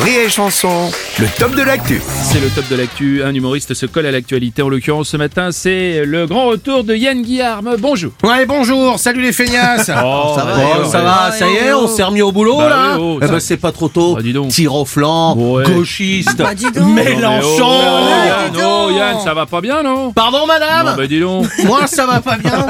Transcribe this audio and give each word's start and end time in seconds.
Rire 0.00 0.20
et 0.26 0.28
Chanson, 0.28 0.90
le 1.18 1.26
top 1.38 1.54
de 1.54 1.62
l'actu. 1.62 2.00
C'est 2.22 2.40
le 2.40 2.48
top 2.50 2.68
de 2.68 2.76
l'actu. 2.76 3.22
Un 3.24 3.34
humoriste 3.34 3.74
se 3.74 3.84
colle 3.86 4.06
à 4.06 4.10
l'actualité. 4.12 4.62
En 4.62 4.68
l'occurrence, 4.68 5.08
ce 5.08 5.16
matin, 5.16 5.48
c'est 5.50 6.04
le 6.04 6.26
grand 6.26 6.46
retour 6.46 6.84
de 6.84 6.94
Yann 6.94 7.22
Guillarme. 7.22 7.74
Bonjour. 7.78 8.12
Ouais, 8.22 8.46
bonjour, 8.46 8.98
salut 8.98 9.22
les 9.22 9.32
feignasses 9.32 9.90
Oh, 10.04 10.34
Ça 10.36 10.44
va, 10.44 10.56
oh, 10.80 10.84
ça, 10.88 11.00
va, 11.00 11.32
ça 11.32 11.48
y 11.48 11.54
est, 11.56 11.72
on 11.72 11.88
s'est 11.88 12.02
remis 12.04 12.22
au 12.22 12.30
boulot 12.32 12.58
Bah 12.58 12.68
là 12.68 12.96
oui, 12.96 13.00
oh, 13.02 13.18
Eh 13.22 13.26
ça- 13.26 13.32
ben 13.32 13.40
c'est 13.40 13.56
pas 13.56 13.72
trop 13.72 13.88
tôt. 13.88 14.14
Bah, 14.14 14.22
dis 14.22 14.32
donc. 14.32 14.50
Tir 14.50 14.74
au 14.74 14.84
flanc, 14.84 15.36
Ouais. 15.36 15.64
gauchiste, 15.64 16.38
Non, 16.38 16.86
mais 16.94 17.04
Mélenchon 17.04 17.48
oh, 17.66 18.08
Yann, 18.26 18.52
oh, 18.64 18.90
Yann, 18.96 19.16
ça 19.24 19.34
va 19.34 19.46
pas 19.46 19.60
bien, 19.60 19.82
non? 19.82 20.12
Pardon 20.12 20.46
madame? 20.46 20.86
Non, 20.86 20.96
bah 20.96 21.06
dis 21.06 21.20
donc. 21.20 21.46
Moi 21.64 21.86
ça 21.86 22.06
va 22.06 22.20
pas 22.20 22.36
bien 22.36 22.66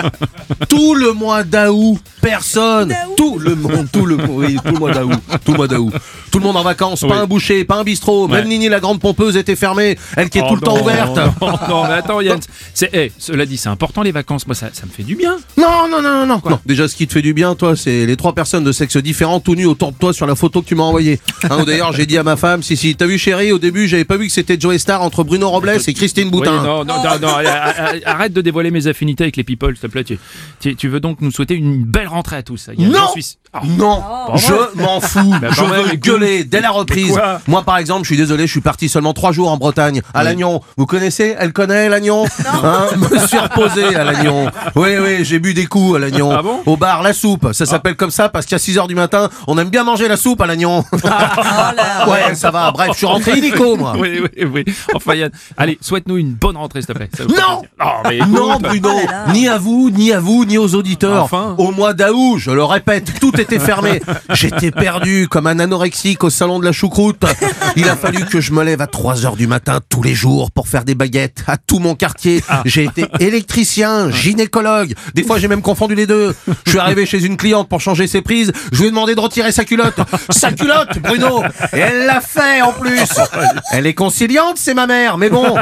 Tout 0.69 0.95
le 0.95 1.13
mois 1.13 1.43
d'août, 1.45 1.99
personne 2.21 2.95
Tout 3.17 3.39
le 3.39 3.55
monde, 3.55 3.89
tout 3.93 4.07
le, 4.07 4.17
oui, 4.29 4.57
tout 4.65 4.73
le 4.73 4.79
mois 4.79 4.93
d'août 4.93 5.13
Tout 5.45 5.53
le 5.53 5.57
mois 5.57 5.69
d'août 5.69 5.93
Tout 6.31 6.39
le 6.39 6.45
monde 6.45 6.57
en 6.57 6.63
vacances, 6.63 7.01
pas 7.01 7.17
un 7.17 7.27
boucher, 7.27 7.65
pas 7.65 7.77
un 7.77 7.85
bistrot 7.85 8.27
Ouais. 8.29 8.39
Même 8.41 8.49
Nini 8.49 8.69
la 8.69 8.81
grande 8.81 9.01
pompeuse 9.01 9.37
était 9.37 9.57
fermée 9.57 9.97
Elle 10.17 10.29
qui 10.31 10.39
est 10.39 10.43
Oh, 10.45 10.49
tout 10.51 10.55
le 10.57 10.61
temps 10.61 10.81
ouverte 10.81 11.17
Non, 11.41 11.53
non, 11.69 11.83
mais 11.85 11.95
attends, 11.95 12.21
Yann. 12.21 12.39
C'est, 12.75 12.91
eh, 12.93 13.13
cela 13.19 13.45
dit, 13.47 13.57
c'est 13.57 13.69
important 13.69 14.03
les 14.03 14.13
vacances. 14.13 14.47
Moi, 14.47 14.55
ça, 14.55 14.69
ça 14.73 14.87
me 14.87 14.91
fait 14.91 15.03
du 15.03 15.15
bien. 15.17 15.37
Non, 15.57 15.89
non, 15.91 16.01
non, 16.03 16.27
non, 16.27 16.27
non. 16.27 16.41
Non, 16.49 16.59
Déjà, 16.67 16.89
ce 16.89 16.95
qui 16.97 17.07
te 17.07 17.13
fait 17.13 17.23
du 17.23 17.35
bien, 17.35 17.55
toi, 17.55 17.77
c'est 17.77 18.07
les 18.07 18.17
trois 18.17 18.35
personnes 18.35 18.65
de 18.65 18.73
sexe 18.73 18.97
différent 18.97 19.41
tout 19.41 19.55
nues 19.55 19.67
autour 19.67 19.93
de 19.93 19.99
toi 19.99 20.13
sur 20.13 20.27
la 20.27 20.35
photo 20.35 20.63
que 20.63 20.67
tu 20.69 20.75
m'as 20.75 20.85
envoyée. 20.85 21.21
Hein, 21.51 21.65
D'ailleurs, 21.67 21.93
j'ai 21.93 22.07
dit 22.07 22.17
à 22.19 22.23
ma 22.23 22.37
femme, 22.37 22.63
si, 22.63 22.77
si, 22.77 22.95
t'as 22.97 23.07
vu, 23.07 23.19
chérie, 23.19 23.53
au 23.53 23.59
début, 23.59 23.89
j'avais 23.89 24.05
pas 24.05 24.17
vu 24.17 24.27
que 24.27 24.33
c'était 24.33 24.59
Joe 24.59 24.77
Star 24.79 25.03
entre 25.03 25.25
Bruno 25.25 25.49
Robles 25.51 25.79
et 25.87 25.95
Christine 25.95 26.25
Oui, 26.27 26.31
Boutin. 26.31 26.63
non, 26.63 26.85
non, 26.85 27.03
non, 27.03 27.19
non, 27.21 27.29
arrête- 27.29 28.03
arrête 28.07 28.33
de 28.33 28.41
dévoiler 28.41 28.71
mes 28.71 28.87
affinités 28.87 29.25
avec 29.25 29.37
les 29.37 29.45
people, 29.45 29.75
s'il 29.75 29.83
te 29.83 29.87
plaît. 29.87 30.05
Tu, 30.05 30.19
tu- 30.61 30.77
tu 30.77 30.89
veux 30.89 31.01
donc 31.01 31.21
nous 31.21 31.31
souhaiter 31.31 31.55
une 31.55 31.85
belle 31.85 32.08
rentrée 32.09 32.37
à 32.37 32.43
tous. 32.43 32.69
Yann, 32.77 32.91
Non 32.91 33.01
Ah. 33.53 33.61
Non, 33.65 34.03
je 34.37 34.53
m'en 34.79 35.01
fous. 35.13 35.35
Bah, 35.41 35.49
je 35.51 35.63
veux 35.63 35.95
gueuler 35.97 36.45
dès 36.45 36.61
la 36.61 36.71
reprise. 36.71 37.19
Moi, 37.47 37.63
par 37.63 37.79
exemple, 37.79 38.03
je 38.03 38.09
suis 38.09 38.17
désolé, 38.17 38.47
je 38.47 38.53
suis 38.53 38.61
parti 38.61 38.91
seulement 38.91 39.15
trois 39.15 39.33
jours 39.33 39.51
en 39.51 39.57
Bretagne, 39.57 40.03
à 40.13 40.23
Lannion. 40.23 40.61
Vous 40.77 40.85
connaissez 40.85 41.35
Elle 41.39 41.55
connaît 41.55 41.89
Lannion 41.89 42.27
hein 42.63 42.87
Me 42.97 43.19
suis 43.27 43.39
reposé 43.39 43.95
à 43.97 44.05
Lannion. 44.05 44.51
Oui, 44.77 44.91
oui, 45.01 45.25
j'ai 45.25 45.39
bu 45.39 45.55
des 45.55 45.65
coups 45.67 45.97
à 45.97 45.99
Lannion. 45.99 46.31
Ah 46.31 46.43
bon 46.43 46.61
Au 46.67 46.77
bar 46.77 47.03
La 47.03 47.15
Soupe. 47.15 47.53
Ça 47.53 47.65
s'appelle 47.65 47.97
comme 47.97 48.11
ça 48.11 48.29
parce 48.29 48.45
qu'à 48.45 48.59
6 48.59 48.77
heures 48.79 48.87
du 48.89 48.95
matin, 48.95 49.31
on 49.47 49.57
aime 49.57 49.71
bien 49.71 49.83
manger 49.83 50.09
la 50.09 50.17
soupe 50.19 50.43
à 50.43 50.47
Lannion. 50.47 50.85
ouais, 50.93 52.35
ça 52.35 52.51
va. 52.51 52.71
Bref, 52.71 52.91
je 52.93 52.99
suis 52.99 53.07
rentré 53.07 53.39
illico, 53.39 53.77
moi. 53.77 53.95
Oui, 53.99 54.21
oui, 54.23 54.45
oui. 54.53 54.65
Enfin, 54.95 55.15
Yann, 55.15 55.31
allez, 55.57 55.79
souhaite-nous 55.81 56.19
une 56.19 56.33
bonne 56.35 56.57
rentrée, 56.57 56.83
s'il 56.83 56.89
te 56.89 56.93
plaît. 56.93 57.09
Non 57.29 57.63
écoute. 58.11 58.29
Non, 58.29 58.59
Bruno, 58.59 58.91
ni 59.33 59.49
à 59.49 59.59
vous, 59.59 59.91
ni 59.91 60.13
à 60.13 60.21
vous, 60.21 60.45
ni 60.45 60.59
aux 60.59 60.75
auditeurs. 60.75 61.25
Enfin. 61.25 61.55
Au 61.59 61.71
mois 61.71 61.95
d'août, 61.99 62.39
je 62.39 62.51
le 62.51 62.65
répète, 62.65 63.13
tout 63.21 63.39
était 63.39 63.59
fermé. 63.59 64.01
J'étais 64.31 64.71
perdu 64.71 65.29
comme 65.29 65.47
un 65.47 65.59
anorexique 65.59 66.25
au 66.25 66.31
salon 66.31 66.61
de 66.61 66.65
la 66.65 66.73
choucroute. 66.73 67.25
Il 67.77 67.89
a 67.89 67.97
fallu 67.97 68.25
que 68.25 68.41
je 68.41 68.53
me 68.53 68.63
lève 68.63 68.81
à 68.81 68.87
3 68.87 69.27
heures 69.27 69.37
du 69.37 69.47
matin 69.47 69.81
tous 69.89 70.03
les 70.03 70.15
jours 70.15 70.51
pour 70.51 70.69
faire 70.69 70.85
des 70.85 70.95
baguettes 70.95 71.43
à 71.47 71.57
tout 71.57 71.81
mon 71.81 71.95
quartier. 71.95 72.43
J'ai 72.65 72.85
été 72.85 73.07
électricien, 73.21 74.11
gynécologue. 74.11 74.95
Des 75.15 75.25
fois, 75.25 75.39
j'ai 75.39 75.49
même 75.49 75.61
confondu 75.61 75.95
les 75.95 76.07
deux. 76.07 76.35
Je 76.65 76.71
suis 76.71 76.79
arrivé 76.79 77.05
chez 77.05 77.25
une 77.25 77.37
cliente 77.37 77.69
pour 77.69 77.81
changer 77.81 78.07
ses 78.07 78.23
prises. 78.23 78.53
Je 78.73 78.79
lui 78.81 78.87
ai 78.87 78.91
demandé 78.91 79.15
de 79.15 79.21
retirer 79.21 79.53
sa 79.53 79.65
culotte. 79.65 79.99
Sa 80.31 80.53
culotte, 80.53 80.99
Bruno. 81.01 81.43
Et 81.73 81.79
elle 81.79 82.07
l'a 82.07 82.21
fait 82.21 82.63
en 82.63 82.73
plus. 82.73 83.11
Elle 83.73 83.87
est 83.87 83.95
conciliante, 83.95 84.57
c'est 84.57 84.75
ma 84.75 84.87
mère, 84.87 85.19
mais 85.19 85.31
bon. 85.31 85.57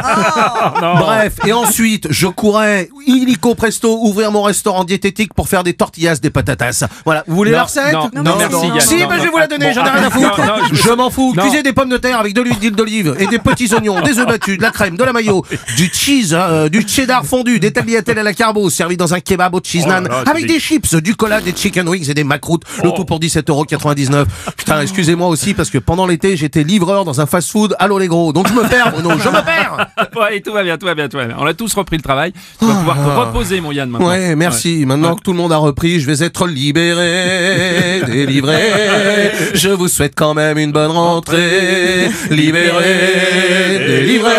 Bref, 0.81 1.33
et 1.47 1.53
ensuite, 1.53 2.09
je 2.11 2.27
courais 2.27 2.91
illico 3.07 3.55
presto 3.55 3.98
ouvrir 4.03 4.31
mon 4.33 4.42
restaurant 4.42 4.84
diététique 4.84 5.33
pour 5.33 5.48
faire 5.48 5.64
des 5.64 5.73
tortillas, 5.73 6.17
des 6.27 6.31
patatas. 6.31 6.85
Voilà, 7.05 7.25
vous 7.27 7.37
voulez 7.37 7.51
Non, 7.53 7.59
la 7.59 7.63
recette 7.65 7.92
non, 7.92 8.11
non, 8.14 8.35
merci, 8.39 8.67
Yann. 8.67 8.81
Si, 8.81 8.95
Non, 8.97 9.09
je 9.13 9.17
vais 9.19 9.25
non. 9.27 9.31
vous 9.33 9.39
la 9.39 9.47
donner, 9.47 9.73
j'en 9.73 9.85
ai 9.85 9.91
rien 9.91 10.03
à 10.05 10.11
foutre. 10.11 10.39
non, 10.41 10.47
non, 10.47 10.63
je- 10.73 10.92
m'en 10.92 11.11
fous. 11.11 11.35
Non. 11.37 11.42
Cuisez 11.45 11.63
des 11.63 11.73
pommes 11.73 11.89
de 11.89 11.97
terre 11.98 12.19
avec 12.19 12.35
de 12.35 12.41
l'huile 12.42 12.59
d'huile 12.59 12.75
d'olive 12.75 13.14
et 13.19 13.27
des 13.27 13.39
petits 13.39 13.73
oignons, 13.75 14.01
des 14.05 14.19
œufs 14.19 14.27
battus, 14.27 14.57
de 14.59 14.63
la 14.63 14.70
crème, 14.70 14.97
de 14.97 15.05
la 15.05 15.13
mayo, 15.13 15.45
du 15.77 15.91
cheese, 15.92 16.33
euh, 16.33 16.69
du 16.69 16.86
cheddar 16.86 17.25
fondu, 17.25 17.61
des 17.61 17.73
tagliatelles 17.73 18.19
à 18.19 18.23
la 18.23 18.33
carbo 18.33 18.69
servi 18.70 18.97
dans 18.97 19.15
un 19.15 19.20
kebab 19.20 19.55
au 19.55 19.61
cheese 19.63 19.85
Oh 19.86 19.89
là, 19.91 20.01
avec 20.27 20.47
des 20.47 20.59
chips, 20.59 20.95
du 20.97 21.15
cola, 21.15 21.41
des 21.41 21.55
chicken 21.55 21.89
wings 21.89 22.11
et 22.11 22.15
des 22.15 22.25
macroutes. 22.25 22.63
Le 22.83 22.89
Oh. 22.89 22.92
tout 22.97 23.05
pour 23.05 23.20
17,99€. 23.20 24.27
Putain, 24.57 24.81
excusez-moi 24.81 25.29
aussi 25.29 25.55
parce 25.55 25.70
que 25.70 25.79
pendant 25.79 26.07
l'été, 26.07 26.36
j'étais 26.36 26.63
livreur 26.65 27.05
dans 27.05 27.20
un 27.20 27.27
fast-food. 27.27 27.77
Allô 27.79 27.98
les 27.98 28.09
gros. 28.09 28.33
Donc 28.33 28.48
je 28.48 28.53
me 28.55 28.67
perds, 28.69 28.92
Bruno, 28.92 29.11
je 29.19 29.29
me 29.29 29.45
perds. 29.45 29.86
Ouais, 30.17 30.41
tout 30.41 30.53
va 30.53 30.63
bien, 30.63 30.79
tout 30.79 30.86
va 30.86 30.95
bien, 30.95 31.09
tout 31.09 31.17
va 31.19 31.27
bien. 31.27 31.36
On 31.39 31.47
a 31.47 31.53
tous 31.55 31.73
repris 31.75 31.97
le 31.97 32.03
travail. 32.03 32.33
Tu 32.59 32.65
vas 32.65 32.73
pouvoir 32.75 32.97
te 32.97 33.03
reposer, 33.29 33.61
mon 33.61 33.70
Yann, 33.73 33.91
maintenant. 33.91 34.09
Ah. 34.09 34.13
Ouais, 34.13 34.35
merci. 34.36 34.85
Maintenant 34.86 35.15
que 35.15 35.20
tout 35.23 35.33
le 35.33 35.36
monde 35.39 35.53
a 35.53 35.57
repris, 35.59 36.01
je 36.01 36.07
vais 36.07 36.16
être 36.23 36.47
libéré, 36.47 38.03
délivré. 38.07 39.33
Je 39.55 39.69
vous 39.69 39.89
souhaite 39.89 40.15
quand 40.17 40.35
même 40.35 40.59
une 40.59 40.73
bonne 40.73 40.91
rentrée. 40.91 42.09
Libéré, 42.31 43.79
délivré, 43.87 44.31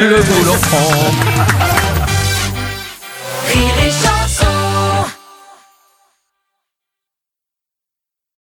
le 0.00 0.16
boulot 0.22 0.56
prend. 0.62 1.59